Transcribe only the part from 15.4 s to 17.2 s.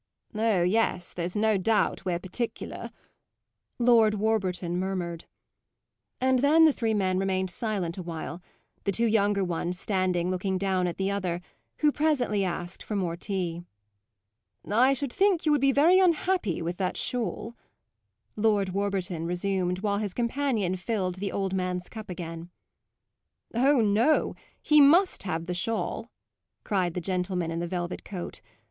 you would be very unhappy with that